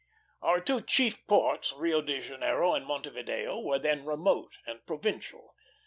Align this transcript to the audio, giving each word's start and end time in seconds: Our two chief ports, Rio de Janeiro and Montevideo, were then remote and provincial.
Our 0.41 0.59
two 0.61 0.81
chief 0.81 1.27
ports, 1.27 1.73
Rio 1.73 2.01
de 2.01 2.19
Janeiro 2.19 2.73
and 2.73 2.87
Montevideo, 2.87 3.59
were 3.59 3.77
then 3.77 4.03
remote 4.03 4.53
and 4.65 4.83
provincial. 4.87 5.53